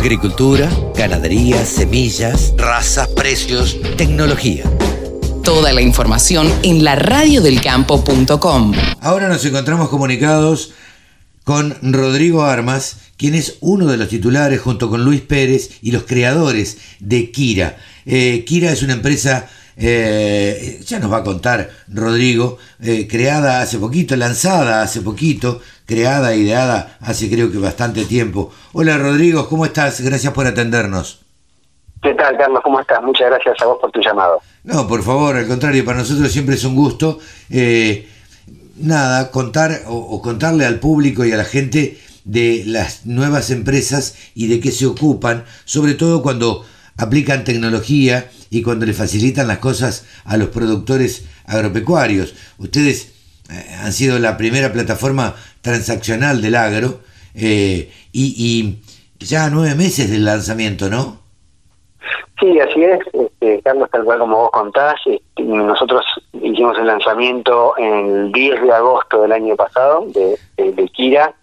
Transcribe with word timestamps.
Agricultura, 0.00 0.70
ganadería, 0.96 1.62
semillas, 1.66 2.54
razas, 2.56 3.06
precios, 3.08 3.76
tecnología. 3.98 4.64
Toda 5.44 5.74
la 5.74 5.82
información 5.82 6.50
en 6.62 6.82
la 6.84 6.96
radiodelcampo.com. 6.96 8.72
Ahora 9.02 9.28
nos 9.28 9.44
encontramos 9.44 9.90
comunicados 9.90 10.72
con 11.44 11.76
Rodrigo 11.82 12.44
Armas, 12.44 12.96
quien 13.18 13.34
es 13.34 13.58
uno 13.60 13.84
de 13.84 13.98
los 13.98 14.08
titulares 14.08 14.62
junto 14.62 14.88
con 14.88 15.04
Luis 15.04 15.20
Pérez 15.20 15.72
y 15.82 15.92
los 15.92 16.04
creadores 16.04 16.78
de 17.00 17.30
Kira. 17.30 17.76
Eh, 18.06 18.44
Kira 18.46 18.72
es 18.72 18.82
una 18.82 18.94
empresa 18.94 19.50
eh, 19.82 20.78
ya 20.86 20.98
nos 20.98 21.10
va 21.10 21.18
a 21.18 21.24
contar 21.24 21.70
Rodrigo, 21.88 22.58
eh, 22.80 23.08
creada 23.08 23.62
hace 23.62 23.78
poquito, 23.78 24.14
lanzada 24.14 24.82
hace 24.82 25.00
poquito, 25.00 25.62
creada, 25.90 26.36
ideada 26.36 26.96
hace 27.00 27.28
creo 27.28 27.50
que 27.50 27.58
bastante 27.58 28.04
tiempo. 28.04 28.52
Hola 28.72 28.96
Rodrigo, 28.96 29.48
¿cómo 29.48 29.66
estás? 29.66 30.00
Gracias 30.00 30.32
por 30.32 30.46
atendernos. 30.46 31.26
¿Qué 32.00 32.14
tal, 32.14 32.38
Carlos? 32.38 32.60
¿Cómo 32.62 32.80
estás? 32.80 33.02
Muchas 33.02 33.28
gracias 33.28 33.56
a 33.60 33.66
vos 33.66 33.78
por 33.80 33.90
tu 33.90 34.00
llamado. 34.00 34.40
No, 34.62 34.86
por 34.86 35.02
favor, 35.02 35.36
al 35.36 35.48
contrario, 35.48 35.84
para 35.84 35.98
nosotros 35.98 36.30
siempre 36.30 36.54
es 36.54 36.64
un 36.64 36.76
gusto. 36.76 37.18
Eh, 37.50 38.08
nada, 38.76 39.32
contar 39.32 39.82
o 39.88 40.22
contarle 40.22 40.64
al 40.64 40.78
público 40.78 41.24
y 41.24 41.32
a 41.32 41.36
la 41.36 41.44
gente 41.44 41.98
de 42.24 42.62
las 42.66 43.06
nuevas 43.06 43.50
empresas 43.50 44.14
y 44.34 44.46
de 44.46 44.60
qué 44.60 44.70
se 44.70 44.86
ocupan, 44.86 45.44
sobre 45.64 45.94
todo 45.94 46.22
cuando 46.22 46.64
aplican 46.96 47.44
tecnología 47.44 48.30
y 48.50 48.62
cuando 48.62 48.86
le 48.86 48.92
facilitan 48.92 49.48
las 49.48 49.58
cosas 49.58 50.06
a 50.24 50.36
los 50.36 50.50
productores 50.50 51.24
agropecuarios. 51.46 52.34
Ustedes 52.58 53.12
eh, 53.50 53.76
han 53.82 53.92
sido 53.92 54.18
la 54.18 54.36
primera 54.36 54.72
plataforma 54.72 55.34
transaccional 55.60 56.40
del 56.40 56.54
agro 56.54 57.00
eh, 57.34 57.90
y, 58.12 58.78
ya 59.18 59.50
nueve 59.50 59.74
meses 59.74 60.10
del 60.10 60.24
lanzamiento, 60.24 60.88
¿no? 60.88 61.18
Sí, 62.40 62.58
así 62.58 62.82
es, 62.82 63.00
este, 63.12 63.60
Carlos, 63.62 63.90
tal 63.92 64.04
cual 64.04 64.18
como 64.20 64.36
vos 64.38 64.50
contás. 64.50 64.94
Este, 65.04 65.42
nosotros 65.42 66.02
hicimos 66.32 66.78
el 66.78 66.86
lanzamiento 66.86 67.76
el 67.76 68.32
10 68.32 68.62
de 68.62 68.72
agosto 68.72 69.22
del 69.22 69.32
año 69.32 69.56
pasado 69.56 70.06
de, 70.06 70.38
de 70.56 70.88
Kira 70.88 71.34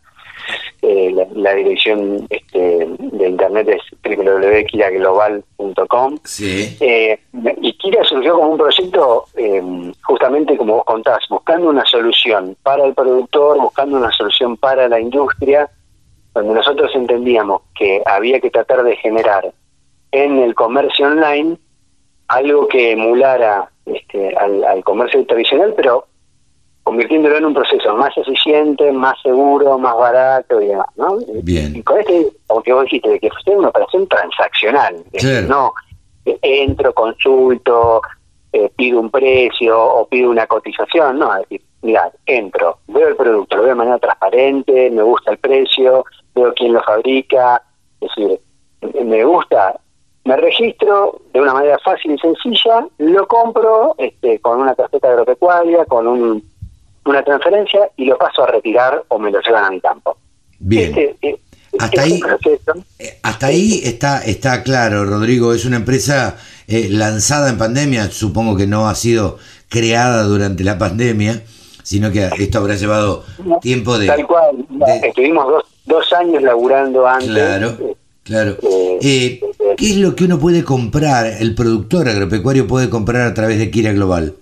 eh, 0.81 1.27
la, 1.33 1.53
dirección 1.53 2.27
este, 2.29 2.87
de 2.97 3.29
internet 3.29 3.69
es 3.69 3.81
www.kiraglobal.com. 4.03 6.17
Sí. 6.23 6.75
Eh, 6.79 7.19
y 7.61 7.73
Kira 7.73 8.03
surgió 8.03 8.35
como 8.35 8.49
un 8.49 8.57
proyecto, 8.57 9.25
eh, 9.35 9.61
justamente 10.03 10.57
como 10.57 10.75
vos 10.75 10.85
contás, 10.85 11.25
buscando 11.29 11.69
una 11.69 11.85
solución 11.85 12.55
para 12.63 12.85
el 12.85 12.93
productor, 12.93 13.59
buscando 13.59 13.97
una 13.97 14.11
solución 14.11 14.57
para 14.57 14.87
la 14.87 14.99
industria, 14.99 15.69
donde 16.33 16.53
nosotros 16.53 16.91
entendíamos 16.95 17.61
que 17.75 18.01
había 18.05 18.39
que 18.39 18.51
tratar 18.51 18.83
de 18.83 18.95
generar 18.97 19.51
en 20.11 20.37
el 20.39 20.55
comercio 20.55 21.07
online 21.07 21.57
algo 22.27 22.67
que 22.67 22.91
emulara 22.91 23.71
este, 23.85 24.35
al, 24.35 24.63
al 24.63 24.83
comercio 24.83 25.25
tradicional, 25.25 25.73
pero 25.75 26.05
convirtiéndolo 26.87 27.35
en 27.35 27.45
un 27.47 27.53
proceso 27.53 27.93
más 27.97 28.17
eficiente, 28.17 28.93
más 28.93 29.21
seguro, 29.21 29.77
más 29.77 29.93
barato 29.97 30.61
y 30.61 30.67
demás, 30.67 30.87
¿no? 30.95 31.17
Bien. 31.43 31.75
Y 31.75 31.83
con 31.83 31.99
este, 31.99 32.27
aunque 32.47 32.71
vos 32.71 32.85
dijiste, 32.85 33.09
de 33.09 33.19
que 33.19 33.29
fue 33.43 33.57
una 33.57 33.67
operación 33.67 34.07
transaccional, 34.07 35.03
no 35.49 35.73
entro, 36.41 36.93
consulto, 36.93 38.01
eh, 38.53 38.71
pido 38.77 39.01
un 39.01 39.11
precio 39.11 39.77
o 39.77 40.07
pido 40.07 40.29
una 40.29 40.47
cotización, 40.47 41.19
no, 41.19 41.35
es 41.35 41.41
decir, 41.41 41.61
mira, 41.81 42.09
entro, 42.25 42.77
veo 42.87 43.09
el 43.09 43.17
producto, 43.17 43.57
lo 43.57 43.63
veo 43.63 43.71
de 43.71 43.75
manera 43.75 43.99
transparente, 43.99 44.89
me 44.89 45.01
gusta 45.01 45.31
el 45.31 45.39
precio, 45.39 46.05
veo 46.35 46.53
quién 46.53 46.71
lo 46.71 46.81
fabrica, 46.83 47.61
es 47.99 48.09
decir, 48.15 48.39
me 49.03 49.25
gusta, 49.25 49.77
me 50.23 50.37
registro 50.37 51.19
de 51.33 51.41
una 51.41 51.53
manera 51.53 51.79
fácil 51.79 52.13
y 52.13 52.17
sencilla, 52.17 52.87
lo 52.97 53.27
compro 53.27 53.93
este, 53.97 54.39
con 54.39 54.61
una 54.61 54.73
tarjeta 54.73 55.09
agropecuaria, 55.09 55.83
con 55.83 56.07
un 56.07 56.56
una 57.09 57.23
transferencia 57.23 57.89
y 57.95 58.05
lo 58.05 58.17
paso 58.17 58.43
a 58.43 58.47
retirar 58.47 59.03
o 59.07 59.19
me 59.19 59.31
lo 59.31 59.41
llevan 59.41 59.65
a 59.65 59.71
mi 59.71 59.79
campo. 59.79 60.17
Bien. 60.59 60.89
Este, 60.97 61.15
eh, 61.21 61.39
hasta 61.79 62.01
ahí, 62.01 62.21
eh, 62.99 63.19
hasta 63.21 63.47
ahí 63.47 63.81
está, 63.83 64.19
está 64.23 64.63
claro, 64.63 65.05
Rodrigo. 65.05 65.53
Es 65.53 65.65
una 65.65 65.77
empresa 65.77 66.37
eh, 66.67 66.87
lanzada 66.89 67.49
en 67.49 67.57
pandemia. 67.57 68.09
Supongo 68.09 68.55
que 68.57 68.67
no 68.67 68.87
ha 68.87 68.95
sido 68.95 69.37
creada 69.69 70.23
durante 70.23 70.63
la 70.63 70.77
pandemia, 70.77 71.43
sino 71.83 72.11
que 72.11 72.29
esto 72.39 72.57
habrá 72.57 72.75
llevado 72.75 73.25
tiempo 73.61 73.97
de. 73.97 74.07
Tal 74.07 74.25
cual. 74.25 74.65
Estuvimos 75.03 75.47
dos, 75.47 75.63
dos 75.85 76.13
años 76.13 76.41
laburando 76.41 77.07
antes. 77.07 77.29
Claro. 77.29 77.77
Claro. 78.23 78.57
¿Qué 78.99 79.39
es 79.79 79.97
lo 79.97 80.15
que 80.15 80.25
uno 80.25 80.37
puede 80.37 80.63
comprar, 80.63 81.27
el 81.39 81.55
productor 81.55 82.09
agropecuario 82.09 82.67
puede 82.67 82.89
comprar 82.89 83.21
a 83.21 83.33
través 83.33 83.57
de 83.57 83.71
Kira 83.71 83.93
Global? 83.93 84.33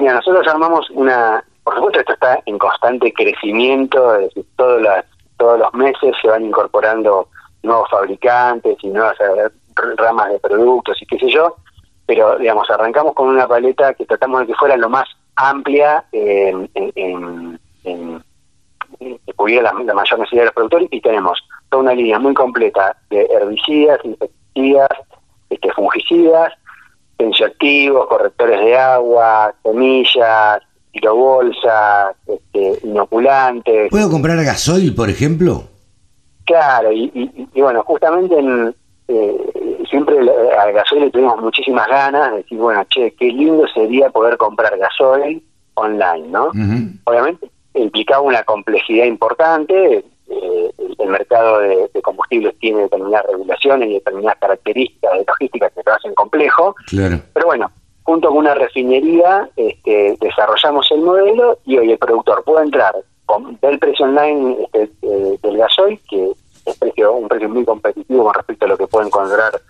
Mira, 0.00 0.14
nosotros 0.14 0.48
armamos 0.48 0.88
una, 0.90 1.44
por 1.62 1.74
supuesto 1.74 2.00
esto 2.00 2.14
está 2.14 2.40
en 2.46 2.56
constante 2.56 3.12
crecimiento, 3.12 4.14
es 4.14 4.28
decir, 4.28 4.46
todos, 4.56 4.80
las, 4.80 5.04
todos 5.36 5.58
los 5.58 5.74
meses 5.74 6.14
se 6.22 6.28
van 6.28 6.46
incorporando 6.46 7.28
nuevos 7.62 7.90
fabricantes 7.90 8.78
y 8.80 8.88
nuevas 8.88 9.14
eh, 9.20 9.50
ramas 9.98 10.32
de 10.32 10.38
productos 10.38 11.02
y 11.02 11.06
qué 11.06 11.18
sé 11.18 11.28
yo, 11.28 11.54
pero 12.06 12.38
digamos, 12.38 12.70
arrancamos 12.70 13.12
con 13.12 13.28
una 13.28 13.46
paleta 13.46 13.92
que 13.92 14.06
tratamos 14.06 14.40
de 14.40 14.46
que 14.46 14.54
fuera 14.54 14.78
lo 14.78 14.88
más 14.88 15.06
amplia 15.36 16.02
en, 16.12 16.70
que 17.84 19.34
pudiera 19.36 19.74
la, 19.74 19.94
mayor 19.94 20.18
necesidad 20.18 20.42
de 20.42 20.46
los 20.46 20.54
productores 20.54 20.88
y 20.90 21.00
tenemos 21.02 21.38
toda 21.68 21.82
una 21.82 21.94
línea 21.94 22.18
muy 22.18 22.32
completa 22.32 22.96
de 23.10 23.26
herbicidas, 23.30 24.00
insecticidas, 24.02 24.88
este, 25.50 25.70
fungicidas, 25.72 26.54
tensioactivos, 27.20 28.06
correctores 28.06 28.60
de 28.60 28.76
agua, 28.78 29.54
semillas, 29.62 30.62
bolsas, 31.02 32.16
este, 32.26 32.86
inoculantes. 32.86 33.90
¿Puedo 33.90 34.10
comprar 34.10 34.42
gasoil, 34.42 34.94
por 34.94 35.10
ejemplo? 35.10 35.64
Claro, 36.44 36.90
y, 36.92 37.46
bueno, 37.54 37.82
justamente 37.84 38.38
en, 38.38 38.74
eh, 39.08 39.82
siempre 39.88 40.16
al 40.18 40.72
gasoil 40.72 41.02
le 41.02 41.10
tuvimos 41.10 41.40
muchísimas 41.42 41.86
ganas 41.88 42.30
de 42.30 42.36
decir, 42.38 42.58
bueno, 42.58 42.84
che, 42.88 43.12
qué 43.12 43.26
lindo 43.26 43.66
sería 43.68 44.08
poder 44.08 44.38
comprar 44.38 44.76
gasoil 44.78 45.42
online, 45.74 46.28
¿no? 46.28 46.50
Obviamente 47.04 47.50
implicaba 47.74 48.22
una 48.22 48.42
complejidad 48.44 49.04
importante, 49.04 50.04
eh, 50.30 50.72
el 50.98 51.08
mercado 51.08 51.60
de, 51.60 51.88
combustibles 52.02 52.56
tiene 52.58 52.82
determinadas 52.82 53.26
regulaciones 53.26 53.88
y 53.88 53.94
determinadas 53.94 54.38
características 54.38 55.12
de 55.12 55.24
logística 55.26 55.70
que 55.70 55.82
lo 55.84 55.92
hacen 55.92 56.14
complejo. 56.14 56.74
Pero 56.90 57.46
bueno, 57.46 57.70
junto 58.04 58.28
con 58.28 58.38
una 58.38 58.54
refinería 58.54 59.48
este, 59.56 60.16
desarrollamos 60.20 60.90
el 60.92 61.00
modelo 61.00 61.58
y 61.64 61.78
hoy 61.78 61.92
el 61.92 61.98
productor 61.98 62.42
puede 62.44 62.64
entrar 62.64 62.94
con, 63.26 63.58
del 63.60 63.78
precio 63.78 64.06
online 64.06 64.68
este, 64.72 64.88
eh, 65.02 65.38
del 65.42 65.56
gasoil, 65.58 66.00
que 66.08 66.32
es 66.66 66.76
precio, 66.78 67.12
un 67.12 67.28
precio 67.28 67.48
muy 67.48 67.64
competitivo 67.64 68.24
con 68.24 68.34
respecto 68.34 68.64
a 68.64 68.68
lo 68.68 68.78
que 68.78 68.86
puede 68.86 69.06
encontrar 69.06 69.60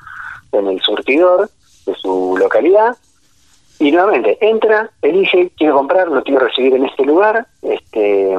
en 0.52 0.66
el 0.68 0.80
surtidor 0.80 1.48
de 1.86 1.94
su 1.94 2.36
localidad. 2.38 2.96
Y 3.78 3.92
nuevamente 3.92 4.36
entra, 4.40 4.90
elige, 5.00 5.50
quiero 5.56 5.76
comprar, 5.76 6.08
lo 6.08 6.22
quiero 6.22 6.40
recibir 6.40 6.74
en 6.74 6.84
este 6.84 7.04
lugar, 7.04 7.46
este 7.62 8.36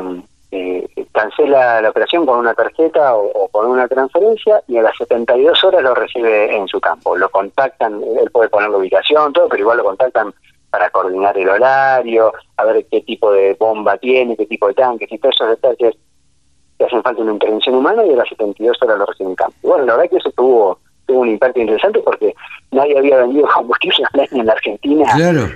eh, 0.51 0.85
cancela 1.13 1.81
la 1.81 1.89
operación 1.89 2.25
con 2.25 2.39
una 2.39 2.53
tarjeta 2.53 3.15
o, 3.15 3.47
con 3.49 3.67
una 3.67 3.87
transferencia 3.87 4.61
y 4.67 4.77
a 4.77 4.81
las 4.81 4.97
72 4.97 5.63
horas 5.63 5.81
lo 5.81 5.95
recibe 5.95 6.55
en 6.55 6.67
su 6.67 6.79
campo. 6.79 7.15
Lo 7.15 7.29
contactan, 7.29 8.01
él 8.03 8.29
puede 8.31 8.49
poner 8.49 8.69
la 8.69 8.77
ubicación, 8.77 9.31
todo, 9.33 9.47
pero 9.47 9.61
igual 9.61 9.77
lo 9.77 9.85
contactan 9.85 10.33
para 10.69 10.89
coordinar 10.89 11.37
el 11.37 11.49
horario, 11.49 12.33
a 12.57 12.65
ver 12.65 12.85
qué 12.89 13.01
tipo 13.01 13.31
de 13.31 13.55
bomba 13.59 13.97
tiene, 13.97 14.37
qué 14.37 14.45
tipo 14.45 14.67
de 14.67 14.73
tanques 14.73 15.11
y 15.11 15.17
todos 15.17 15.35
esos 15.35 15.49
detalles 15.49 15.95
que 16.77 16.85
hacen 16.85 17.03
falta 17.03 17.21
una 17.21 17.33
intervención 17.33 17.75
humana 17.75 18.05
y 18.05 18.13
a 18.13 18.17
las 18.17 18.29
72 18.29 18.77
horas 18.81 18.97
lo 18.97 19.05
recibe 19.05 19.29
en 19.29 19.35
campo. 19.35 19.55
bueno, 19.63 19.85
la 19.85 19.95
verdad 19.95 20.09
que 20.09 20.17
eso 20.17 20.31
tuvo 20.31 20.79
tuvo 21.05 21.21
un 21.21 21.29
impacto 21.29 21.59
interesante 21.59 21.99
porque 21.99 22.33
nadie 22.71 22.97
había 22.97 23.17
vendido 23.17 23.47
combustible 23.53 24.05
en 24.31 24.45
la 24.45 24.53
Argentina. 24.53 25.05
Claro. 25.15 25.49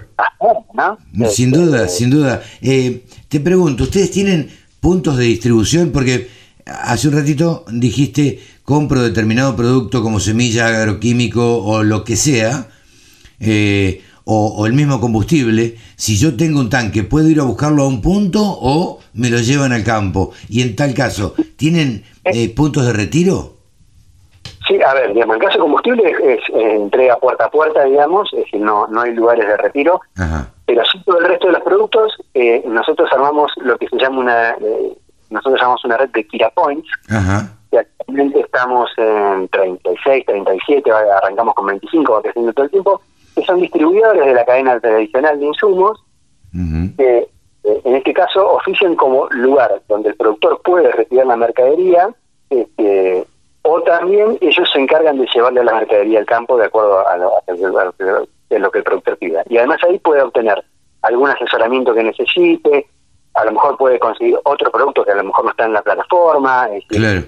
Sin 1.28 1.52
duda, 1.52 1.86
este, 1.86 1.90
sin 1.90 2.10
duda. 2.10 2.42
Eh, 2.62 3.04
te 3.30 3.40
pregunto, 3.40 3.84
¿ustedes 3.84 4.12
tienen 4.12 4.50
puntos 4.86 5.18
de 5.18 5.24
distribución? 5.24 5.92
Porque 5.92 6.28
hace 6.68 7.08
un 7.08 7.16
ratito 7.16 7.66
dijiste 7.72 8.40
compro 8.64 9.02
determinado 9.02 9.56
producto 9.56 10.04
como 10.04 10.20
semilla, 10.20 10.68
agroquímico 10.68 11.64
o 11.64 11.82
lo 11.82 12.04
que 12.04 12.16
sea, 12.16 12.68
eh, 13.40 14.04
o, 14.26 14.64
el 14.68 14.74
mismo 14.74 15.02
combustible. 15.02 15.76
Si 15.96 16.18
yo 16.18 16.38
tengo 16.38 16.60
un 16.60 16.70
tanque, 16.70 17.02
¿puedo 17.02 17.28
ir 17.28 17.40
a 17.40 17.46
buscarlo 17.46 17.82
a 17.82 17.88
un 17.88 18.00
punto 18.00 18.42
o 18.44 19.00
me 19.16 19.32
lo 19.32 19.40
llevan 19.40 19.72
al 19.72 19.84
campo? 19.84 20.34
Y 20.50 20.62
en 20.62 20.76
tal 20.76 20.94
caso, 20.94 21.34
¿tienen 21.56 22.04
eh, 22.24 22.54
puntos 22.54 22.86
de 22.86 22.94
retiro? 22.94 23.54
Sí, 24.68 24.80
a 24.84 24.94
ver, 24.94 25.16
digamos, 25.16 25.38
el 25.38 25.42
caso 25.42 25.54
de 25.54 25.62
combustible 25.62 26.12
es, 26.12 26.42
entrega 26.54 27.18
puerta 27.18 27.46
a 27.46 27.50
puerta, 27.50 27.86
digamos, 27.86 28.32
es 28.34 28.42
decir, 28.42 28.62
no, 28.62 28.86
no 28.86 29.02
hay 29.02 29.16
lugares 29.16 29.48
de 29.48 29.58
retiro. 29.58 30.02
Ajá. 30.16 30.52
Pero 31.16 31.20
así 31.20 31.20
todo 31.20 31.20
el 31.20 31.26
resto 31.26 31.48
de 31.48 31.54
los 31.54 31.64
productos, 31.64 32.14
eh, 32.34 32.64
nosotros 32.66 33.10
armamos 33.12 33.52
lo 33.58 33.78
que 33.78 33.88
se 33.88 33.98
llama 33.98 34.20
una, 34.20 34.50
eh, 34.52 34.98
nosotros 35.30 35.60
llamamos 35.60 35.86
una 35.86 35.98
red 35.98 36.10
de 36.10 36.28
Kira 36.28 36.50
Points, 36.50 36.90
que 37.72 37.80
actualmente 37.80 38.40
estamos 38.42 38.90
en 38.98 39.48
36, 39.50 40.26
37, 40.26 40.92
arrancamos 40.92 41.56
con 41.56 41.68
25, 41.68 42.14
va 42.14 42.22
creciendo 42.22 42.54
todo 42.54 42.66
el 42.66 42.72
tiempo, 42.72 43.02
que 43.36 43.44
son 43.44 43.62
distribuidores 43.62 44.26
de 44.26 44.34
la 44.34 44.46
cadena 44.46 44.80
tradicional 44.80 45.40
de 45.40 45.46
insumos, 45.46 46.04
que 46.98 47.28
eh, 47.64 47.82
en 47.84 47.96
este 47.96 48.14
caso 48.14 48.54
ofician 48.54 48.96
como 48.96 49.28
lugar 49.30 49.82
donde 49.88 50.10
el 50.10 50.16
productor 50.16 50.62
puede 50.64 50.92
retirar 50.92 51.28
la 51.28 51.36
mercadería, 51.36 52.10
este, 52.50 53.26
o 53.64 53.82
también 53.82 54.38
ellos 54.42 54.70
se 54.72 54.80
encargan 54.80 55.18
de 55.18 55.28
llevarle 55.34 55.64
la 55.64 55.74
mercadería 55.74 56.20
al 56.20 56.26
campo 56.26 56.58
de 56.58 56.66
acuerdo 56.66 57.06
a 57.08 57.18
lo, 57.18 57.32
que 58.72 58.78
el 58.78 58.84
productor 58.84 59.18
pida. 59.18 59.44
Y 59.50 59.58
además 59.58 59.80
ahí 59.84 59.98
puede 60.00 60.22
obtener 60.22 60.64
algún 61.06 61.30
asesoramiento 61.30 61.94
que 61.94 62.04
necesite, 62.04 62.88
a 63.36 63.46
lo 63.46 63.52
mejor 63.52 63.78
puede 63.78 64.00
conseguir 64.00 64.38
otro 64.44 64.72
producto 64.72 65.04
que 65.04 65.12
a 65.12 65.16
lo 65.16 65.24
mejor 65.24 65.46
no 65.46 65.52
está 65.52 65.66
en 65.66 65.74
la 65.74 65.82
plataforma. 65.82 66.68
claro. 66.88 67.24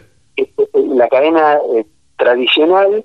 La 0.74 1.08
cadena 1.08 1.60
eh, 1.76 1.86
tradicional 2.18 3.04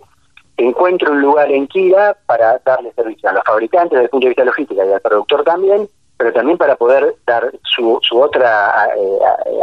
encuentra 0.57 1.11
un 1.11 1.21
lugar 1.21 1.51
en 1.51 1.67
Kira 1.67 2.17
para 2.27 2.59
darle 2.65 2.93
servicio 2.93 3.29
a 3.29 3.33
los 3.33 3.45
fabricantes 3.45 3.93
desde 3.93 4.05
el 4.05 4.11
punto 4.11 4.27
de 4.27 4.31
vista 4.31 4.45
logístico 4.45 4.85
y 4.85 4.93
al 4.93 5.01
productor 5.01 5.43
también, 5.45 5.89
pero 6.17 6.33
también 6.33 6.59
para 6.59 6.77
poder 6.77 7.17
dar 7.27 7.51
su, 7.65 7.99
su 8.03 8.21
otra 8.21 8.89
eh, 8.97 9.19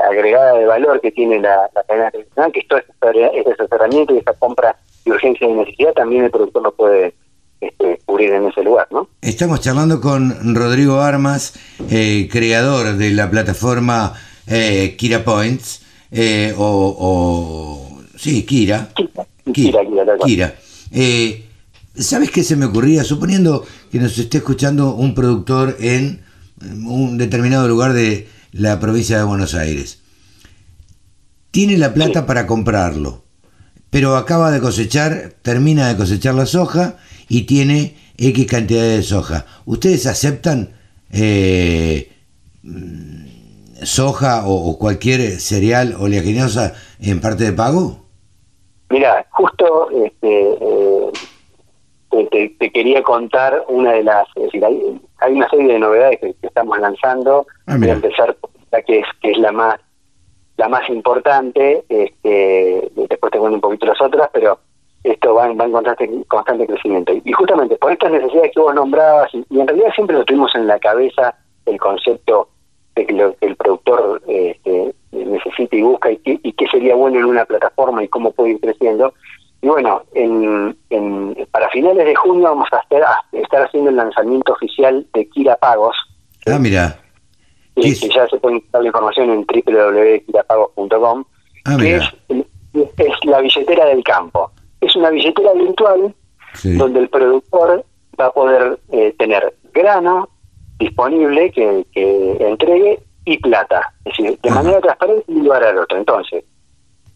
agregada 0.09 0.53
de 0.53 0.65
valor 0.65 1.00
que 1.00 1.11
tiene 1.11 1.39
la, 1.39 1.69
cadena 1.88 2.11
tradicional, 2.11 2.51
que 2.51 2.59
es 2.59 2.67
todo 2.67 2.79
este 2.79 3.51
asesoramiento 3.51 4.15
y 4.15 4.17
esta 4.17 4.33
compra 4.33 4.75
de 5.06 5.11
urgencia 5.11 5.47
y 5.47 5.53
necesidad, 5.53 5.94
también 5.94 6.25
el 6.25 6.31
productor 6.31 6.63
lo 6.63 6.71
puede 6.71 7.13
este, 7.61 8.01
cubrir 8.06 8.31
en 8.31 8.47
ese 8.47 8.63
lugar, 8.63 8.88
¿no? 8.91 9.09
Estamos 9.21 9.61
charlando 9.61 10.00
con 10.00 10.56
Rodrigo 10.56 11.01
Armas, 11.01 11.53
eh, 11.89 12.29
creador 12.31 12.95
de 12.95 13.11
la 13.11 13.29
plataforma 13.29 14.13
eh, 14.47 14.95
Kira 14.97 15.23
Points, 15.23 15.81
eh, 16.11 16.53
o, 16.57 18.00
sí, 18.17 18.44
Kira. 18.44 18.89
Kira, 18.95 19.79
Kira, 19.83 20.17
Kira. 20.23 20.56
¿Sabes 21.95 22.31
qué 22.31 22.44
se 22.44 22.56
me 22.56 22.65
ocurría? 22.65 23.03
Suponiendo 23.03 23.65
que 23.91 24.00
nos 24.00 24.17
esté 24.17 24.38
escuchando 24.38 24.95
un 24.95 25.13
productor 25.13 25.75
en 25.79 26.21
un 26.61 27.17
determinado 27.17 27.67
lugar 27.67 27.94
de 27.94 28.27
la 28.53 28.79
provincia 28.79 29.17
de 29.17 29.23
Buenos 29.23 29.53
Aires. 29.53 30.00
Tiene 31.51 31.77
la 31.77 31.94
plata 31.94 32.25
para 32.25 32.47
comprarlo, 32.47 33.23
pero 33.89 34.15
acaba 34.15 34.51
de 34.51 34.59
cosechar, 34.59 35.33
termina 35.41 35.88
de 35.88 35.97
cosechar 35.97 36.36
la 36.36 36.45
soja 36.45 36.97
y 37.27 37.44
tiene 37.44 37.95
X 38.18 38.45
cantidad 38.47 38.83
de 38.83 39.01
soja. 39.01 39.45
¿Ustedes 39.65 40.06
aceptan 40.06 40.69
eh, 41.12 42.12
soja 43.83 44.44
o, 44.45 44.77
cualquier 44.77 45.39
cereal 45.39 45.95
oleaginosa 46.00 46.74
en 47.00 47.21
parte 47.21 47.45
de 47.45 47.53
pago? 47.53 48.06
Mira, 48.89 49.25
justo 49.31 49.89
este, 50.03 50.57
eh, 52.12 52.56
te, 52.59 52.71
quería 52.71 53.01
contar 53.03 53.63
una 53.68 53.94
de 53.94 54.03
las... 54.03 54.27
Es 54.35 54.44
decir, 54.44 54.65
hay, 54.65 55.33
una 55.33 55.50
serie 55.50 55.74
de 55.74 55.80
novedades 55.80 56.19
que, 56.19 56.35
estamos 56.42 56.77
lanzando. 56.80 57.47
Ah, 57.68 57.77
Voy 57.77 57.89
a 57.89 57.94
empezar 57.94 58.35
la 58.71 58.81
que 58.81 59.00
es, 59.00 59.06
que 59.21 59.31
es 59.31 59.38
la 59.38 59.51
más 59.51 59.80
la 60.59 60.67
más 60.67 60.89
importante, 60.89 61.85
este, 61.88 62.91
después 62.94 63.31
te 63.31 63.39
cuento 63.39 63.56
un 63.56 63.61
poquito 63.61 63.85
las 63.85 64.01
otras, 64.01 64.29
pero 64.33 64.59
esto 65.06 65.33
va, 65.33 65.47
va 65.53 65.63
en 65.63 65.71
constante, 65.71 66.09
constante 66.27 66.67
crecimiento. 66.67 67.13
Y 67.23 67.31
justamente 67.31 67.77
por 67.77 67.94
estas 67.94 68.11
necesidades 68.11 68.51
que 68.53 68.59
vos 68.59 68.75
nombrabas, 68.75 69.33
y, 69.33 69.45
en 69.57 69.65
realidad 69.65 69.94
siempre 69.95 70.17
lo 70.17 70.25
tuvimos 70.25 70.53
en 70.56 70.67
la 70.67 70.77
cabeza 70.77 71.33
el 71.65 71.79
concepto 71.79 72.50
de 72.94 73.06
que, 73.06 73.13
lo, 73.13 73.33
el 73.39 73.56
productor 73.56 74.21
este, 74.27 74.94
necesita 75.13 75.77
y 75.77 75.81
busca 75.81 76.11
y, 76.11 76.17
qué 76.17 76.67
sería 76.67 76.94
bueno 76.94 77.19
en 77.19 77.25
una 77.25 77.45
plataforma 77.45 78.03
y 78.03 78.09
cómo 78.09 78.31
puede 78.31 78.51
ir 78.51 78.59
creciendo. 78.59 79.13
Y 79.61 79.67
bueno, 79.69 80.03
en, 80.13 80.75
para 81.51 81.69
finales 81.69 82.06
de 82.06 82.15
junio 82.15 82.44
vamos 82.44 82.67
a 82.73 82.81
estar, 83.41 83.61
haciendo 83.61 83.91
el 83.91 83.95
lanzamiento 83.95 84.51
oficial 84.51 85.07
de 85.13 85.29
Kira 85.29 85.56
Pagos. 85.56 85.95
Ah, 86.45 86.59
mira. 86.59 87.00
Que, 87.81 88.09
ya 88.09 88.27
se 88.27 88.37
puede 88.37 88.57
encontrar 88.57 88.83
la 88.83 88.87
información 88.87 89.29
en 89.29 89.45
www.kirapagos.com. 89.45 91.23
Ah, 91.65 91.77
que 91.77 91.95
es, 91.97 92.03
es 92.97 93.13
la 93.23 93.41
billetera 93.41 93.85
del 93.85 94.03
campo. 94.03 94.51
Es 94.81 94.95
una 94.95 95.09
billetera 95.09 95.53
virtual 95.53 96.13
donde 96.63 96.99
el 96.99 97.09
productor 97.09 97.85
va 98.19 98.27
a 98.27 98.31
poder 98.31 98.79
eh, 98.91 99.13
tener 99.17 99.53
grano 99.73 100.29
disponible 100.79 101.51
que, 101.51 101.85
entregue 102.39 102.99
y 103.25 103.37
plata, 103.37 103.93
es 104.05 104.17
decir, 104.17 104.39
de 104.41 104.49
manera 104.49 104.79
transparente 104.79 105.25
y 105.27 105.41
lugar 105.41 105.63
al 105.63 105.77
otro. 105.77 105.97
Entonces, 105.97 106.43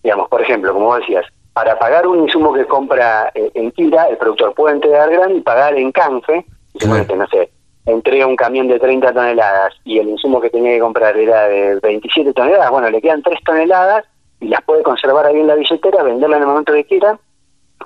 digamos, 0.04 0.28
por 0.30 0.42
ejemplo, 0.42 0.74
como 0.74 0.96
decías, 0.96 1.26
para 1.54 1.78
pagar 1.80 2.08
un 2.08 2.24
insumo 2.24 2.54
que 2.54 2.66
compra 2.66 3.32
eh, 3.34 3.52
en 3.54 3.72
Kira, 3.72 4.10
el 4.10 4.18
productor 4.18 4.54
puede 4.54 4.76
entregar 4.76 5.10
grano 5.10 5.36
y 5.36 5.42
pagar 5.42 5.76
en 5.76 5.92
canje, 5.92 6.46
no 6.86 7.28
sé, 7.28 7.52
entrega 7.86 8.28
un 8.28 8.36
camión 8.36 8.68
de 8.68 8.80
30 8.80 9.14
toneladas 9.14 9.74
y 9.84 10.00
el 10.00 10.10
insumo 10.10 10.40
que 10.40 10.50
tenía 10.50 10.74
que 10.74 10.80
comprar 10.80 11.18
era 11.18 11.48
de 11.48 11.80
27 11.82 12.34
toneladas, 12.34 12.72
bueno, 12.72 12.90
le 12.90 13.02
quedan 13.02 13.22
3 13.22 13.40
toneladas 13.46 14.06
y 14.40 14.48
las 14.48 14.62
puede 14.64 14.84
conservar 14.84 15.26
ahí 15.26 15.40
en 15.40 15.48
la 15.48 15.56
billetera, 15.56 16.04
venderla 16.04 16.38
en 16.38 16.44
el 16.44 16.48
momento 16.48 16.74
que 16.74 16.86
quiera 16.86 17.20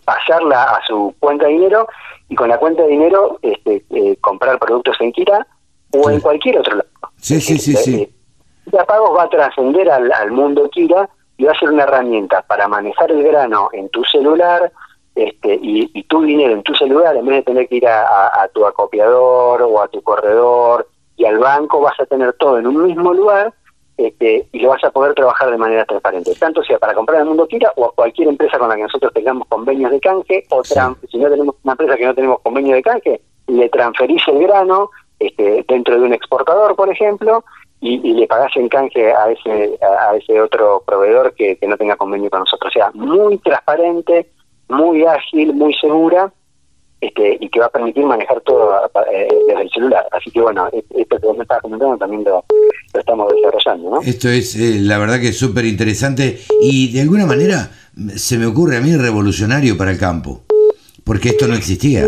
pasarla 0.06 0.64
a 0.64 0.86
su 0.86 1.14
cuenta 1.20 1.46
de 1.46 1.54
dinero 1.54 1.88
y 2.30 2.36
con 2.36 2.50
la 2.50 2.58
cuenta 2.58 2.84
de 2.84 2.90
dinero 2.90 3.40
este, 3.42 3.84
eh, 3.90 4.18
comprar 4.22 4.60
productos 4.60 4.96
en 5.00 5.12
Kira 5.12 5.46
o 5.94 6.10
en 6.10 6.20
cualquier 6.20 6.60
otro 6.60 6.76
lado. 6.76 6.90
Sí, 7.18 7.40
sí, 7.40 7.58
sí, 7.58 7.74
sí. 7.76 8.14
Kira 8.66 8.86
Pagos 8.86 9.18
va 9.18 9.24
a 9.24 9.30
trascender 9.30 9.90
al, 9.90 10.32
mundo 10.32 10.70
Kira 10.70 11.10
y 11.38 11.46
va 11.46 11.52
a 11.52 11.60
ser 11.60 11.70
una 11.70 11.84
herramienta 11.84 12.42
para 12.42 12.68
manejar 12.68 13.12
el 13.12 13.24
grano 13.24 13.70
en 13.72 13.90
tu 13.90 14.04
celular 14.04 14.72
este, 15.18 15.58
y, 15.60 16.04
tu 16.04 16.22
dinero 16.22 16.54
en 16.54 16.62
tu 16.62 16.76
celular, 16.76 17.16
en 17.18 17.26
vez 17.26 17.38
de 17.38 17.44
tener 17.44 17.68
que 17.68 17.78
ir 17.78 17.88
a, 17.88 18.48
tu 18.54 18.66
acopiador 18.66 19.64
o 19.64 19.82
a 19.82 19.88
tu 19.88 20.02
corredor 20.04 20.88
y 21.16 21.26
al 21.26 21.40
banco, 21.40 21.82
vas 21.82 22.00
a 22.00 22.06
tener 22.06 22.34
todo 22.34 22.60
en 22.60 22.68
un 22.68 22.84
mismo 22.86 23.14
lugar 23.14 23.52
este, 23.98 24.48
y 24.52 24.60
lo 24.60 24.70
vas 24.70 24.84
a 24.84 24.92
poder 24.92 25.16
trabajar 25.16 25.50
de 25.50 25.58
manera 25.58 25.86
transparente, 25.86 26.36
tanto 26.36 26.64
sea 26.64 26.78
para 26.78 26.94
comprar 26.94 27.22
el 27.22 27.26
mundo 27.26 27.48
Kira 27.48 27.74
o 27.78 27.86
a 27.86 27.92
cualquier 27.94 28.28
empresa 28.28 28.60
con 28.60 28.70
la 28.70 28.76
que 28.76 28.84
nosotros 28.84 29.12
tengamos 29.12 29.48
convenios 29.48 29.90
de 29.90 30.00
canje, 30.00 30.46
o 30.52 30.64
si 30.64 30.78
no 30.78 31.30
tenemos 31.32 31.56
una 31.64 31.74
empresa 31.74 31.98
que 31.98 32.06
no 32.06 32.14
tenemos 32.14 32.40
convenio 32.42 32.76
de 32.76 32.84
canje, 32.84 33.22
le 33.48 33.70
transferís 33.70 34.22
el 34.28 34.44
grano 34.44 34.92
este, 35.20 35.66
dentro 35.68 36.00
de 36.00 36.06
un 36.06 36.14
exportador, 36.14 36.76
por 36.76 36.90
ejemplo, 36.92 37.44
y, 37.80 38.14
le 38.14 38.28
pagás 38.28 38.56
en 38.56 38.70
canje 38.70 39.12
a 39.12 39.32
ese, 39.32 39.80
a, 39.82 40.16
ese 40.16 40.40
otro 40.40 40.84
proveedor 40.86 41.34
que, 41.34 41.58
que 41.58 41.68
no 41.68 41.76
tenga 41.76 41.96
convenio 41.96 42.30
con 42.30 42.42
nosotros. 42.42 42.72
O 42.72 42.74
sea, 42.74 42.92
muy 42.94 43.40
transparente, 43.40 44.28
muy 44.70 45.06
ágil, 45.06 45.54
muy 45.54 45.74
segura 45.76 46.32
este, 47.00 47.38
y 47.40 47.50
que 47.50 47.60
va 47.60 47.68
a 47.68 47.70
permitir 47.70 48.04
manejar 48.06 48.42
todo 48.42 48.74
eh, 49.12 49.28
desde 49.48 49.62
el 49.62 49.70
celular. 49.70 50.08
Así 50.12 50.32
que 50.32 50.42
bueno, 50.42 50.68
e-, 50.72 50.84
esto 50.96 51.20
que 51.20 51.28
vos 51.28 51.38
me 51.38 51.44
estabas 51.44 51.62
comentando 51.62 51.98
también 51.98 52.24
lo, 52.24 52.44
estamos 52.94 53.32
desarrollando. 53.36 53.90
¿no? 53.92 54.02
Esto 54.02 54.30
es, 54.30 54.56
eh, 54.56 54.80
la 54.82 54.98
verdad 54.98 55.20
que 55.20 55.30
es 55.30 55.38
súper 55.38 55.66
interesante 55.66 56.40
y 56.62 56.92
de 56.92 57.02
alguna 57.02 57.26
manera 57.26 57.70
se 58.16 58.38
me 58.38 58.46
ocurre 58.46 58.78
a 58.78 58.82
mí 58.82 58.96
revolucionario 58.96 59.78
para 59.78 59.92
el 59.92 60.00
campo, 60.00 60.42
porque 61.04 61.30
esto 61.30 61.48
no 61.48 61.56
existía. 61.56 62.08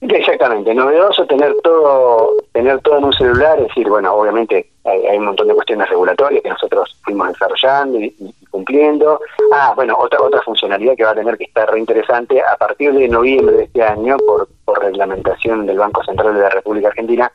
Exactamente, 0.00 0.74
novedoso 0.74 1.26
tener 1.26 1.54
todo 1.62 2.34
tener 2.52 2.80
todo 2.80 2.98
en 2.98 3.04
un 3.04 3.12
celular, 3.12 3.58
es 3.58 3.68
decir, 3.68 3.88
bueno, 3.88 4.14
obviamente 4.14 4.70
hay, 4.84 5.16
un 5.16 5.26
montón 5.26 5.48
de 5.48 5.54
cuestiones 5.54 5.88
regulatorias 5.88 6.42
que 6.42 6.48
nosotros 6.48 6.96
fuimos 7.02 7.28
desarrollando 7.28 8.00
y, 8.00 8.14
cumpliendo. 8.56 9.20
Ah, 9.52 9.72
bueno, 9.76 9.96
otra 9.98 10.20
otra 10.22 10.40
funcionalidad 10.42 10.96
que 10.96 11.04
va 11.04 11.10
a 11.10 11.14
tener 11.14 11.36
que 11.36 11.44
estar 11.44 11.70
reinteresante 11.70 12.40
a 12.40 12.56
partir 12.56 12.92
de 12.94 13.06
noviembre 13.08 13.56
de 13.56 13.64
este 13.64 13.82
año 13.82 14.16
por, 14.18 14.48
por 14.64 14.82
reglamentación 14.82 15.66
del 15.66 15.78
Banco 15.78 16.02
Central 16.04 16.34
de 16.34 16.40
la 16.40 16.48
República 16.48 16.88
Argentina, 16.88 17.30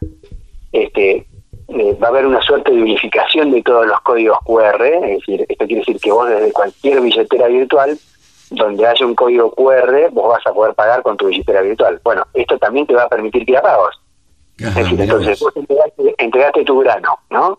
este 0.72 1.28
eh, 1.68 1.98
va 2.02 2.08
a 2.08 2.10
haber 2.10 2.26
una 2.26 2.42
suerte 2.42 2.72
de 2.72 2.82
unificación 2.82 3.52
de 3.52 3.62
todos 3.62 3.86
los 3.86 4.02
códigos 4.02 4.40
QR, 4.44 4.84
es 4.84 5.20
decir, 5.20 5.46
esto 5.48 5.66
quiere 5.66 5.82
decir 5.82 6.00
que 6.00 6.12
vos 6.12 6.28
desde 6.28 6.52
cualquier 6.52 7.02
billetera 7.02 7.48
virtual 7.48 7.98
donde 8.50 8.86
haya 8.86 9.06
un 9.06 9.16
código 9.16 9.52
QR, 9.52 10.10
vos 10.12 10.30
vas 10.30 10.46
a 10.46 10.54
poder 10.54 10.74
pagar 10.74 11.02
con 11.04 11.16
tu 11.16 11.28
billetera 11.28 11.62
virtual. 11.62 12.02
Bueno, 12.04 12.26
esto 12.34 12.58
también 12.58 12.86
te 12.86 12.94
va 12.94 13.04
a 13.04 13.10
permitir 13.10 13.46
que 13.46 13.54
pagos. 13.54 14.02
es 14.58 14.76
decir, 14.76 15.00
entonces 15.00 15.40
vos 15.40 15.54
entregaste, 16.18 16.66
tu 16.66 16.80
grano, 16.80 17.18
¿no? 17.30 17.58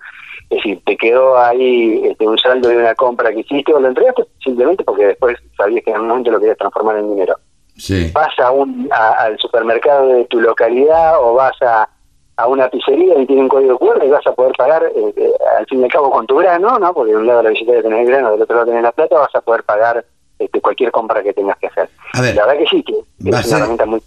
Es 0.53 0.57
decir, 0.57 0.83
te 0.85 0.99
quedó 0.99 1.39
ahí 1.39 2.03
este, 2.05 2.29
un 2.29 2.37
saldo 2.37 2.69
de 2.69 2.77
una 2.77 2.95
compra 2.95 3.33
que 3.33 3.41
hiciste 3.41 3.73
o 3.73 3.81
lo 3.81 3.89
entregaste 3.89 4.25
simplemente 4.45 4.85
porque 4.85 5.07
después 5.07 5.39
sabías 5.57 5.83
que 5.83 5.93
en 5.93 6.01
un 6.01 6.09
momento 6.09 6.31
lo 6.31 6.39
querías 6.39 6.59
transformar 6.59 6.99
en 6.99 7.09
dinero. 7.09 7.37
Sí. 7.79 8.11
Vas 8.13 8.39
a 8.39 8.51
un, 8.51 8.87
al 8.93 9.39
supermercado 9.39 10.09
de 10.09 10.27
tu 10.27 10.41
localidad 10.41 11.15
o 11.23 11.33
vas 11.33 11.57
a, 11.63 11.89
a 12.37 12.47
una 12.47 12.69
pizzería 12.69 13.19
y 13.19 13.27
tiene 13.27 13.43
un 13.43 13.49
código 13.49 13.79
QR 13.79 14.05
y 14.05 14.11
vas 14.11 14.27
a 14.27 14.35
poder 14.35 14.53
pagar 14.59 14.85
eh, 14.85 15.15
eh, 15.17 15.31
al 15.59 15.65
fin 15.65 15.81
y 15.81 15.85
al 15.85 15.91
cabo 15.91 16.11
con 16.11 16.27
tu 16.27 16.37
grano, 16.37 16.79
¿no? 16.79 16.93
Porque 16.93 17.13
de 17.13 17.19
un 17.19 17.27
lado 17.27 17.45
la 17.45 17.49
billetera 17.49 17.81
tenés 17.81 18.01
el 18.01 18.07
grano, 18.09 18.33
del 18.33 18.43
otro 18.43 18.57
lado 18.57 18.69
tenés 18.69 18.83
la 18.83 18.93
plata, 18.93 19.19
vas 19.19 19.35
a 19.35 19.41
poder 19.41 19.65
pagar 19.65 20.05
este, 20.39 20.61
cualquier 20.61 20.91
compra 20.91 21.23
que 21.23 21.33
tengas 21.33 21.57
que 21.57 21.69
hacer. 21.69 21.89
la 22.13 22.21
verdad 22.21 22.59
que 22.59 22.67
sí, 22.67 22.83
que 22.83 22.93
es 22.93 23.47
una 23.47 23.57
herramienta 23.57 23.87
muy 23.87 24.03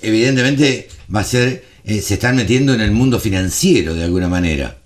Evidentemente 0.00 0.86
va 1.12 1.20
a 1.20 1.24
ser, 1.24 1.64
eh, 1.84 2.00
se 2.00 2.14
están 2.14 2.36
metiendo 2.36 2.72
en 2.72 2.82
el 2.82 2.92
mundo 2.92 3.18
financiero 3.18 3.94
de 3.94 4.04
alguna 4.04 4.28
manera. 4.28 4.76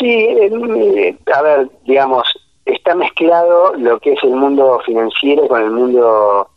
Sí, 0.00 1.18
a 1.32 1.42
ver, 1.42 1.68
digamos, 1.84 2.26
está 2.64 2.94
mezclado 2.94 3.74
lo 3.74 4.00
que 4.00 4.14
es 4.14 4.22
el 4.22 4.30
mundo 4.30 4.80
financiero 4.86 5.46
con 5.46 5.62
el 5.62 5.70
mundo 5.70 6.48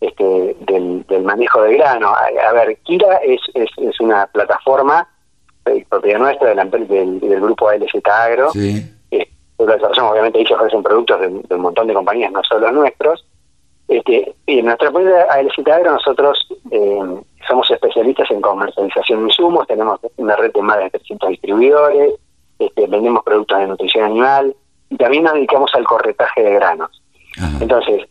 este, 0.00 0.56
del, 0.60 1.04
manejo 1.22 1.62
de 1.62 1.74
grano. 1.76 2.08
A, 2.08 2.52
ver, 2.52 2.78
Kira 2.84 3.16
es, 3.18 3.40
es, 3.54 4.00
una 4.00 4.26
plataforma 4.28 5.08
eh, 5.66 5.84
propiedad 5.88 6.18
nuestra 6.18 6.54
del, 6.54 7.20
del, 7.20 7.40
grupo 7.40 7.68
ALZ 7.68 7.94
Agro. 8.04 8.50
Sí. 8.52 8.82
Eh, 9.10 9.28
obviamente 9.58 10.40
ellos 10.40 10.52
ofrecen 10.52 10.82
productos 10.82 11.20
de, 11.20 11.26
un 11.54 11.60
montón 11.60 11.86
de 11.86 11.94
compañías, 11.94 12.32
no 12.32 12.42
solo 12.44 12.72
nuestros. 12.72 13.26
Este, 13.88 14.34
y 14.46 14.60
en 14.60 14.66
nuestra 14.66 14.90
propiedad 14.90 15.28
ALZ 15.30 15.58
Agro 15.70 15.92
nosotros 15.92 16.48
eh, 16.70 17.20
somos 17.46 17.70
especialistas 17.70 18.30
en 18.30 18.40
comercialización 18.40 19.20
de 19.20 19.24
insumos, 19.26 19.66
tenemos 19.66 20.00
una 20.16 20.34
red 20.36 20.52
de 20.52 20.62
más 20.62 20.78
de 20.78 20.90
300 20.90 21.30
distribuidores, 21.30 22.14
este, 22.58 22.86
vendemos 22.86 23.22
productos 23.24 23.58
de 23.58 23.66
nutrición 23.66 24.04
animal 24.04 24.54
y 24.90 24.96
también 24.96 25.24
nos 25.24 25.34
dedicamos 25.34 25.70
al 25.74 25.84
corretaje 25.84 26.42
de 26.42 26.54
granos. 26.54 27.02
Entonces, 27.60 28.06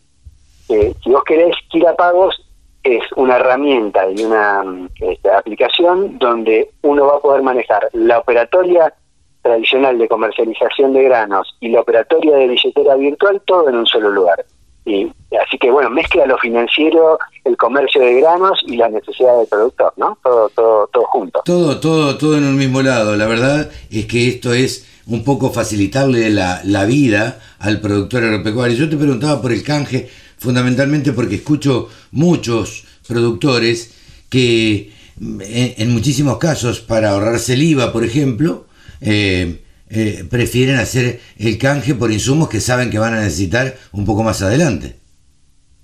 eh, 0.68 0.94
si 1.02 1.10
vos 1.10 1.24
querés, 1.24 1.56
Kira 1.68 1.94
Pagos 1.94 2.40
es 2.82 3.02
una 3.16 3.36
herramienta 3.36 4.08
y 4.10 4.24
una 4.24 4.62
este, 5.00 5.30
aplicación 5.30 6.18
donde 6.18 6.70
uno 6.82 7.06
va 7.06 7.16
a 7.16 7.20
poder 7.20 7.42
manejar 7.42 7.88
la 7.92 8.18
operatoria 8.18 8.94
tradicional 9.42 9.98
de 9.98 10.08
comercialización 10.08 10.92
de 10.92 11.04
granos 11.04 11.56
y 11.60 11.68
la 11.68 11.80
operatoria 11.80 12.36
de 12.36 12.48
billetera 12.48 12.94
virtual 12.96 13.42
todo 13.46 13.68
en 13.68 13.76
un 13.76 13.86
solo 13.86 14.10
lugar. 14.10 14.44
Y, 14.86 15.12
así 15.44 15.58
que 15.58 15.70
bueno, 15.70 15.90
mezcla 15.90 16.24
lo 16.26 16.38
financiero, 16.38 17.18
el 17.44 17.56
comercio 17.56 18.00
de 18.00 18.20
granos 18.20 18.62
y 18.66 18.76
la 18.76 18.88
necesidad 18.88 19.36
del 19.36 19.48
productor, 19.48 19.92
¿no? 19.96 20.16
Todo, 20.22 20.48
todo, 20.50 20.86
todo 20.92 21.04
junto. 21.06 21.42
Todo, 21.44 21.80
todo, 21.80 22.16
todo 22.16 22.38
en 22.38 22.44
un 22.44 22.56
mismo 22.56 22.80
lado. 22.80 23.16
La 23.16 23.26
verdad 23.26 23.68
es 23.90 24.06
que 24.06 24.28
esto 24.28 24.54
es 24.54 24.86
un 25.06 25.24
poco 25.24 25.52
facilitarle 25.52 26.30
la, 26.30 26.60
la 26.64 26.84
vida 26.84 27.40
al 27.58 27.80
productor 27.80 28.24
agropecuario. 28.24 28.76
Yo 28.76 28.88
te 28.88 28.96
preguntaba 28.96 29.42
por 29.42 29.52
el 29.52 29.62
canje, 29.62 30.08
fundamentalmente 30.38 31.12
porque 31.12 31.36
escucho 31.36 31.88
muchos 32.12 32.84
productores 33.06 33.92
que 34.30 34.92
en, 35.20 35.92
muchísimos 35.92 36.38
casos, 36.38 36.80
para 36.80 37.10
ahorrarse 37.10 37.54
el 37.54 37.62
IVA, 37.62 37.92
por 37.92 38.04
ejemplo, 38.04 38.66
eh, 39.00 39.62
eh, 39.90 40.24
prefieren 40.30 40.76
hacer 40.76 41.20
el 41.38 41.58
canje 41.58 41.94
por 41.94 42.10
insumos 42.10 42.48
que 42.48 42.60
saben 42.60 42.90
que 42.90 42.98
van 42.98 43.14
a 43.14 43.20
necesitar 43.20 43.74
un 43.92 44.04
poco 44.04 44.22
más 44.22 44.42
adelante. 44.42 44.96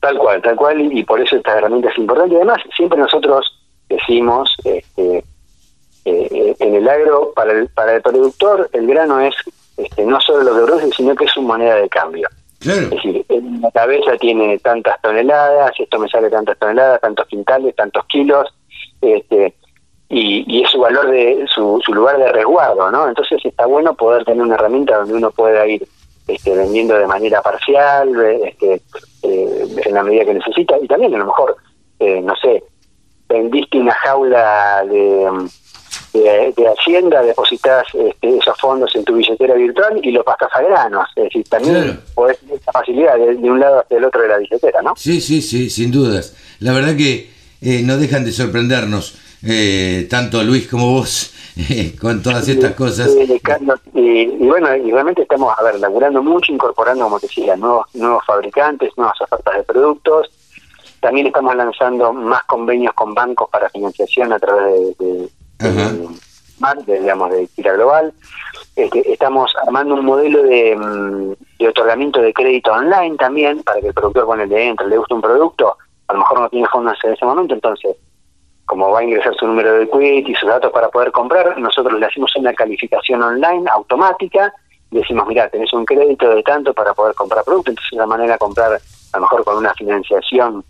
Tal 0.00 0.18
cual, 0.18 0.42
tal 0.42 0.56
cual, 0.56 0.80
y, 0.80 1.04
por 1.04 1.20
eso 1.20 1.36
esta 1.36 1.56
herramienta 1.56 1.90
es 1.90 1.98
importante. 1.98 2.34
Además, 2.34 2.58
siempre 2.76 2.98
nosotros 2.98 3.46
decimos, 3.88 4.52
este, 4.64 5.24
eh, 6.04 6.56
en 6.58 6.74
el 6.74 6.88
agro, 6.88 7.32
para 7.36 7.52
el, 7.52 7.68
para 7.68 7.94
el 7.94 8.02
productor, 8.02 8.68
el 8.72 8.86
grano 8.88 9.20
es 9.20 9.34
este, 9.76 10.04
no 10.04 10.20
solo 10.20 10.42
lo 10.42 10.54
que 10.54 10.66
produce, 10.66 10.96
sino 10.96 11.14
que 11.14 11.24
es 11.24 11.30
su 11.30 11.42
moneda 11.42 11.76
de 11.76 11.88
cambio. 11.88 12.28
Es 12.60 12.90
decir, 12.90 13.24
en 13.28 13.60
la 13.60 13.72
cabeza 13.72 14.16
tiene 14.18 14.56
tantas 14.58 15.00
toneladas, 15.02 15.72
esto 15.78 15.98
me 15.98 16.08
sale 16.08 16.30
tantas 16.30 16.56
toneladas, 16.58 17.00
tantos 17.00 17.26
quintales, 17.26 17.74
tantos 17.74 18.04
kilos, 18.06 18.54
este, 19.00 19.54
y, 20.14 20.62
es 20.62 20.70
su 20.70 20.78
valor 20.78 21.10
de 21.10 21.46
su, 21.52 21.80
su 21.84 21.94
lugar 21.94 22.18
de 22.18 22.30
resguardo, 22.30 22.90
¿no? 22.90 23.08
Entonces 23.08 23.40
está 23.44 23.64
bueno 23.64 23.94
poder 23.94 24.24
tener 24.24 24.42
una 24.42 24.56
herramienta 24.56 24.98
donde 24.98 25.14
uno 25.14 25.30
pueda 25.30 25.66
ir 25.66 25.86
este, 26.28 26.54
vendiendo 26.54 26.94
de 26.98 27.06
manera 27.06 27.40
parcial, 27.40 28.10
este, 28.44 28.82
eh, 29.22 29.66
en 29.86 29.94
la 29.94 30.02
medida 30.02 30.26
que 30.26 30.34
necesita, 30.34 30.76
y 30.80 30.86
también 30.86 31.14
a 31.14 31.18
lo 31.18 31.26
mejor, 31.26 31.56
eh, 31.98 32.20
no 32.20 32.34
sé, 32.36 32.62
vendiste 33.26 33.78
una 33.78 33.94
jaula 33.94 34.84
de, 34.84 35.48
de, 36.12 36.68
Hacienda, 36.68 37.22
depositas 37.22 37.86
este, 37.94 38.36
esos 38.36 38.60
fondos 38.60 38.94
en 38.94 39.04
tu 39.04 39.14
billetera 39.14 39.54
virtual 39.54 39.98
y 40.02 40.10
lo 40.10 40.22
pasas 40.22 40.50
a 40.52 40.60
granos, 40.60 41.08
es 41.16 41.24
decir, 41.24 41.48
también 41.48 42.00
podés 42.14 42.38
tener 42.40 42.56
esa 42.56 42.72
facilidad 42.72 43.16
de, 43.16 43.50
un 43.50 43.58
lado 43.58 43.80
hasta 43.80 43.96
el 43.96 44.04
otro 44.04 44.20
de 44.20 44.28
la 44.28 44.38
billetera, 44.38 44.82
¿no? 44.82 44.92
Sí, 44.94 45.22
sí, 45.22 45.40
sí, 45.40 45.70
sin 45.70 45.90
dudas. 45.90 46.36
La 46.60 46.72
verdad 46.72 46.96
que 46.96 47.30
eh, 47.62 47.82
no 47.82 47.96
dejan 47.96 48.24
de 48.24 48.32
sorprendernos 48.32 49.18
eh, 49.44 50.06
tanto 50.08 50.42
Luis 50.42 50.68
como 50.68 50.92
vos 50.92 51.34
eh, 51.56 51.96
con 52.00 52.22
todas 52.22 52.48
estas 52.48 52.74
cosas. 52.74 53.10
y, 53.94 54.46
bueno, 54.46 54.74
y 54.76 54.90
realmente 54.90 55.22
estamos, 55.22 55.52
a 55.58 55.62
ver, 55.62 55.78
laburando 55.80 56.22
mucho, 56.22 56.52
incorporando, 56.52 57.04
como 57.04 57.20
te 57.20 57.26
decía, 57.26 57.56
nuevos, 57.56 57.86
nuevos 57.94 58.24
fabricantes, 58.24 58.90
nuevas 58.96 59.20
ofertas 59.20 59.56
de 59.56 59.62
productos. 59.64 60.30
También 61.00 61.26
estamos 61.26 61.56
lanzando 61.56 62.12
más 62.12 62.44
convenios 62.44 62.94
con 62.94 63.12
bancos 63.12 63.48
para 63.50 63.68
financiación 63.70 64.32
a 64.32 64.38
través 64.38 64.96
de, 64.98 65.28
de, 65.58 67.00
digamos, 67.00 67.30
de 67.30 67.46
Tira 67.48 67.72
Global. 67.72 68.14
Este, 68.76 69.12
estamos 69.12 69.52
armando 69.66 69.94
un 69.94 70.04
modelo 70.04 70.44
de, 70.44 70.76
mm, 70.76 71.32
de, 71.58 71.68
otorgamiento 71.68 72.22
de 72.22 72.32
crédito 72.32 72.72
online 72.72 73.16
también, 73.16 73.62
para 73.64 73.80
que 73.80 73.88
el 73.88 73.94
productor, 73.94 74.24
cuando 74.24 74.46
le 74.46 74.68
entre, 74.68 74.86
le 74.86 74.96
guste 74.96 75.14
un 75.14 75.20
producto, 75.20 75.76
a 76.06 76.12
lo 76.12 76.20
mejor 76.20 76.40
no 76.40 76.48
tiene 76.48 76.68
fondos 76.68 76.96
en 77.02 77.12
ese 77.12 77.24
momento, 77.24 77.54
entonces 77.54 77.96
como 78.66 78.90
va 78.90 79.00
a 79.00 79.04
ingresar 79.04 79.34
su 79.34 79.46
número 79.46 79.72
de 79.74 79.88
quit 79.90 80.28
y 80.28 80.34
sus 80.34 80.48
datos 80.48 80.72
para 80.72 80.88
poder 80.88 81.12
comprar, 81.12 81.58
nosotros 81.58 81.98
le 81.98 82.06
hacemos 82.06 82.34
una 82.36 82.52
calificación 82.54 83.22
online 83.22 83.64
automática, 83.70 84.52
decimos, 84.90 85.26
mira, 85.26 85.48
tenés 85.48 85.72
un 85.72 85.84
crédito 85.84 86.28
de 86.30 86.42
tanto 86.42 86.72
para 86.72 86.94
poder 86.94 87.14
comprar 87.14 87.44
producto, 87.44 87.70
entonces 87.70 87.98
la 87.98 88.06
manera 88.06 88.34
de 88.34 88.38
comprar, 88.38 88.72
a 88.72 89.16
lo 89.16 89.22
mejor 89.22 89.44
con 89.44 89.56
una 89.56 89.74
financiación, 89.74 90.64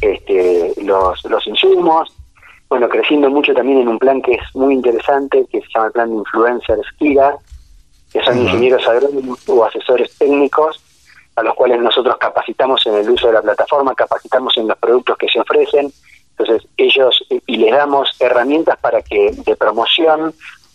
este, 0.00 0.72
los, 0.82 1.24
los 1.24 1.46
insumos, 1.46 2.14
bueno, 2.68 2.88
creciendo 2.88 3.28
mucho 3.28 3.52
también 3.52 3.80
en 3.80 3.88
un 3.88 3.98
plan 3.98 4.22
que 4.22 4.34
es 4.34 4.54
muy 4.54 4.74
interesante, 4.74 5.44
que 5.50 5.60
se 5.60 5.66
llama 5.74 5.86
el 5.88 5.92
plan 5.92 6.10
de 6.10 6.16
influencers 6.16 6.86
KIRA, 6.98 7.36
que 8.12 8.22
son 8.22 8.38
ingenieros 8.38 8.86
agrónomos 8.86 9.48
o 9.48 9.64
asesores 9.64 10.16
técnicos, 10.16 10.80
a 11.36 11.42
los 11.42 11.54
cuales 11.54 11.80
nosotros 11.80 12.16
capacitamos 12.18 12.86
en 12.86 12.94
el 12.94 13.10
uso 13.10 13.26
de 13.26 13.34
la 13.34 13.42
plataforma, 13.42 13.94
capacitamos 13.94 14.56
en 14.56 14.68
los 14.68 14.78
productos 14.78 15.16
que 15.18 15.28
se 15.28 15.40
ofrecen, 15.40 15.92
entonces 16.38 16.68
ellos 16.76 17.24
y 17.46 17.56
les 17.56 17.72
damos 17.72 18.16
herramientas 18.20 18.78
para 18.80 19.02
que 19.02 19.32
de 19.32 19.56
promoción, 19.56 20.34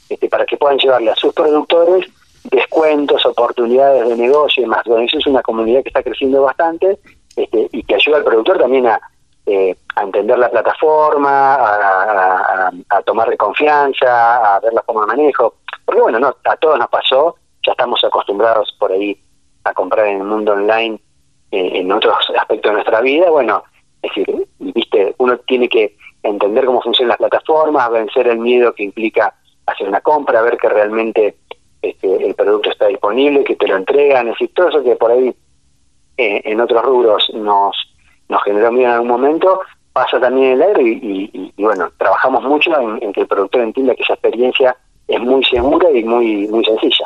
este, 0.09 0.29
para 0.29 0.45
que 0.45 0.57
puedan 0.57 0.77
llevarle 0.77 1.11
a 1.11 1.15
sus 1.15 1.33
productores 1.33 2.05
descuentos, 2.51 3.25
oportunidades 3.25 4.07
de 4.07 4.15
negocio 4.15 4.61
y 4.61 4.65
demás. 4.65 4.83
Bueno, 4.85 5.03
eso 5.03 5.17
es 5.17 5.27
una 5.27 5.41
comunidad 5.41 5.81
que 5.81 5.89
está 5.89 6.03
creciendo 6.03 6.43
bastante 6.43 6.99
este, 7.35 7.69
y 7.71 7.83
que 7.83 7.95
ayuda 7.95 8.17
al 8.17 8.23
productor 8.23 8.59
también 8.59 8.87
a, 8.87 8.99
eh, 9.45 9.75
a 9.95 10.03
entender 10.03 10.37
la 10.37 10.49
plataforma, 10.49 11.55
a, 11.55 12.71
a, 12.89 13.01
tomarle 13.01 13.37
confianza, 13.37 14.55
a 14.55 14.59
ver 14.59 14.73
la 14.73 14.83
forma 14.83 15.01
de 15.01 15.07
manejo. 15.07 15.55
Porque 15.83 16.01
bueno, 16.01 16.19
no, 16.19 16.35
a 16.43 16.55
todos 16.57 16.79
nos 16.79 16.89
pasó, 16.89 17.35
ya 17.65 17.71
estamos 17.71 18.03
acostumbrados 18.03 18.75
por 18.79 18.91
ahí 18.91 19.19
a 19.63 19.73
comprar 19.73 20.07
en 20.07 20.17
el 20.17 20.23
mundo 20.23 20.53
online 20.53 20.99
eh, 21.51 21.71
en 21.73 21.91
otros 21.91 22.15
aspectos 22.37 22.69
de 22.69 22.73
nuestra 22.73 23.01
vida. 23.01 23.29
Bueno, 23.29 23.63
es 24.05 24.15
decir, 24.15 24.47
viste, 24.59 25.15
uno 25.17 25.37
tiene 25.39 25.67
que 25.67 25.95
entender 26.23 26.65
cómo 26.65 26.81
funcionan 26.81 27.09
las 27.09 27.17
plataformas, 27.17 27.91
vencer 27.91 28.27
el 28.27 28.39
miedo 28.39 28.73
que 28.73 28.83
implica 28.83 29.33
hacer 29.65 29.87
una 29.87 30.01
compra, 30.01 30.41
ver 30.41 30.57
que 30.57 30.69
realmente 30.69 31.35
este, 31.81 32.27
el 32.27 32.35
producto 32.35 32.69
está 32.69 32.87
disponible, 32.87 33.43
que 33.43 33.55
te 33.55 33.67
lo 33.67 33.77
entregan, 33.77 34.27
es 34.27 34.33
decir, 34.33 34.51
todo 34.53 34.69
eso 34.69 34.83
que 34.83 34.95
por 34.95 35.11
ahí 35.11 35.33
eh, 36.17 36.41
en 36.45 36.61
otros 36.61 36.83
rubros 36.83 37.29
nos, 37.33 37.75
nos 38.29 38.43
generó 38.43 38.71
miedo 38.71 38.89
en 38.89 38.93
algún 38.93 39.09
momento, 39.09 39.61
pasa 39.93 40.19
también 40.19 40.47
en 40.47 40.53
el 40.53 40.61
aire 40.63 40.83
y, 40.83 41.53
bueno, 41.57 41.89
trabajamos 41.97 42.43
mucho 42.43 42.71
en, 42.79 43.13
que 43.13 43.21
el 43.21 43.27
productor 43.27 43.61
entienda 43.61 43.95
que 43.95 44.03
esa 44.03 44.13
experiencia 44.13 44.75
es 45.07 45.19
muy 45.21 45.43
segura 45.45 45.89
y 45.91 46.03
muy, 46.03 46.47
muy 46.47 46.65
sencilla 46.65 47.05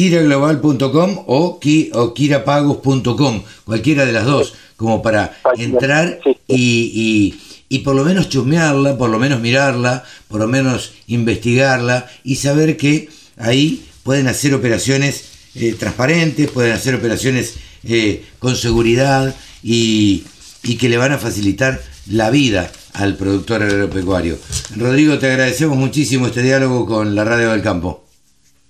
kiraglobal.com 0.00 1.24
o, 1.26 1.60
ki, 1.60 1.90
o 1.92 2.14
kirapagos.com, 2.14 3.42
cualquiera 3.66 4.06
de 4.06 4.12
las 4.12 4.24
dos, 4.24 4.54
como 4.76 5.02
para 5.02 5.36
entrar 5.58 6.20
y, 6.48 7.36
y, 7.68 7.78
por 7.80 7.94
lo 7.94 8.02
menos 8.02 8.30
chusmearla, 8.30 8.96
por 8.96 9.10
lo 9.10 9.18
menos 9.18 9.40
mirarla, 9.40 10.04
por 10.28 10.40
lo 10.40 10.48
menos 10.48 10.92
investigarla 11.06 12.08
y 12.24 12.36
saber 12.36 12.78
que 12.78 13.10
ahí 13.36 13.84
pueden 14.02 14.26
hacer 14.26 14.54
operaciones 14.54 15.24
eh, 15.54 15.74
transparentes, 15.78 16.50
pueden 16.50 16.72
hacer 16.72 16.94
operaciones 16.94 17.56
eh, 17.84 18.24
con 18.38 18.56
seguridad 18.56 19.34
y, 19.62 20.24
y 20.62 20.76
que 20.76 20.88
le 20.88 20.96
van 20.96 21.12
a 21.12 21.18
facilitar 21.18 21.78
la 22.06 22.30
vida 22.30 22.72
al 22.94 23.18
productor 23.18 23.62
agropecuario. 23.64 24.38
Rodrigo, 24.76 25.18
te 25.18 25.26
agradecemos 25.26 25.76
muchísimo 25.76 26.26
este 26.26 26.42
diálogo 26.42 26.86
con 26.86 27.14
la 27.14 27.24
Radio 27.24 27.50
del 27.50 27.60
Campo. 27.60 28.09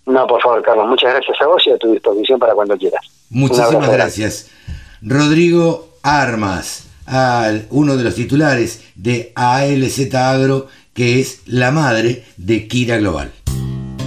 No, 0.06 0.26
por 0.26 0.40
favor, 0.42 0.62
Carlos, 0.62 0.88
muchas 0.88 1.12
gracias 1.12 1.36
a 1.40 1.46
vos 1.46 1.62
y 1.66 1.70
a 1.70 1.78
tu 1.78 1.92
disposición 1.92 2.38
para 2.38 2.54
cuando 2.54 2.76
quieras. 2.76 3.00
Muchísimas 3.28 3.90
gracias. 3.90 4.48
Rodrigo 5.02 5.88
Armas, 6.02 6.84
uno 7.70 7.96
de 7.96 8.04
los 8.04 8.14
titulares 8.14 8.82
de 8.94 9.32
ALZ 9.34 10.14
Agro, 10.14 10.66
que 10.94 11.20
es 11.20 11.42
la 11.46 11.70
madre 11.70 12.24
de 12.36 12.66
Kira 12.66 12.98
Global. 12.98 13.30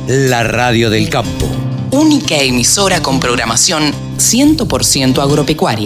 La 0.07 0.43
Radio 0.43 0.89
del 0.89 1.09
Campo. 1.09 1.47
Única 1.91 2.35
emisora 2.37 3.01
con 3.01 3.19
programación 3.19 3.91
100% 4.17 5.19
agropecuaria. 5.19 5.81